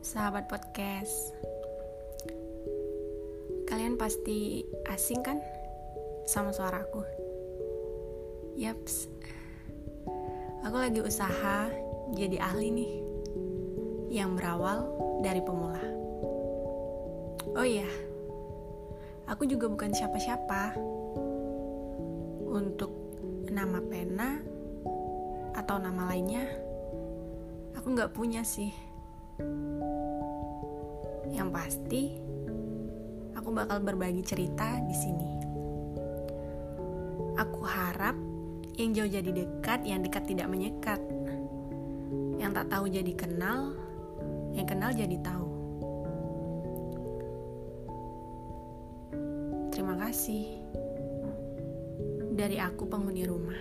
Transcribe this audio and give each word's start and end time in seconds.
sahabat 0.00 0.48
podcast. 0.48 1.36
Kalian 3.68 4.00
pasti 4.00 4.64
asing 4.88 5.20
kan 5.20 5.44
sama 6.24 6.56
suaraku? 6.56 7.04
Yaps. 8.56 9.12
Aku 10.64 10.76
lagi 10.80 11.04
usaha 11.04 11.68
jadi 12.16 12.40
ahli 12.40 12.72
nih 12.72 12.92
yang 14.08 14.40
berawal 14.40 14.88
dari 15.20 15.44
pemula. 15.44 15.84
Oh 17.52 17.68
iya, 17.68 17.92
aku 19.28 19.44
juga 19.44 19.68
bukan 19.68 19.92
siapa-siapa 19.92 20.80
untuk 22.48 22.92
nama 23.52 23.84
pena 23.84 24.40
atau 25.60 25.76
nama 25.76 26.08
lainnya. 26.08 26.71
Aku 27.82 27.98
nggak 27.98 28.14
punya 28.14 28.46
sih. 28.46 28.70
Yang 31.34 31.48
pasti, 31.50 32.14
aku 33.34 33.50
bakal 33.50 33.82
berbagi 33.82 34.22
cerita 34.22 34.78
di 34.86 34.94
sini. 34.94 35.30
Aku 37.42 37.66
harap 37.66 38.14
yang 38.78 38.94
jauh 38.94 39.10
jadi 39.10 39.34
dekat, 39.34 39.82
yang 39.82 39.98
dekat 39.98 40.30
tidak 40.30 40.46
menyekat. 40.46 41.02
Yang 42.38 42.62
tak 42.62 42.66
tahu 42.70 42.84
jadi 42.86 43.12
kenal, 43.18 43.74
yang 44.54 44.66
kenal 44.70 44.94
jadi 44.94 45.18
tahu. 45.18 45.50
Terima 49.74 49.98
kasih 49.98 50.46
dari 52.30 52.62
aku 52.62 52.86
penghuni 52.86 53.26
rumah. 53.26 53.58